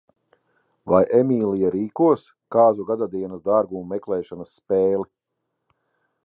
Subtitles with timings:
[0.93, 2.23] Vai Eimija rīkos
[2.55, 5.07] kāzu gadadienas dārgumu meklēšanas spēli?